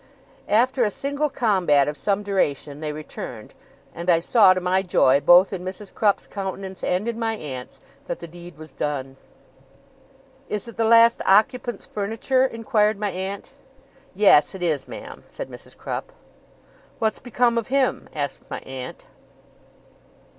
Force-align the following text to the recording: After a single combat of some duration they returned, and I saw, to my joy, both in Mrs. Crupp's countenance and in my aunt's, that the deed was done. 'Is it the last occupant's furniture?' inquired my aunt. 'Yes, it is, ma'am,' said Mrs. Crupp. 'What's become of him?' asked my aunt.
After 0.49 0.83
a 0.83 0.89
single 0.89 1.29
combat 1.29 1.87
of 1.87 1.95
some 1.95 2.23
duration 2.23 2.79
they 2.79 2.91
returned, 2.91 3.53
and 3.93 4.09
I 4.09 4.17
saw, 4.19 4.51
to 4.51 4.59
my 4.59 4.81
joy, 4.81 5.19
both 5.19 5.53
in 5.53 5.63
Mrs. 5.63 5.93
Crupp's 5.93 6.25
countenance 6.25 6.83
and 6.83 7.07
in 7.07 7.19
my 7.19 7.35
aunt's, 7.35 7.79
that 8.07 8.17
the 8.19 8.25
deed 8.27 8.57
was 8.57 8.73
done. 8.73 9.15
'Is 10.49 10.67
it 10.67 10.75
the 10.77 10.85
last 10.85 11.21
occupant's 11.23 11.85
furniture?' 11.85 12.45
inquired 12.47 12.97
my 12.97 13.11
aunt. 13.11 13.51
'Yes, 14.15 14.55
it 14.55 14.63
is, 14.63 14.87
ma'am,' 14.87 15.23
said 15.29 15.49
Mrs. 15.51 15.77
Crupp. 15.77 16.11
'What's 16.97 17.19
become 17.19 17.59
of 17.59 17.67
him?' 17.67 18.09
asked 18.15 18.49
my 18.49 18.61
aunt. 18.61 19.05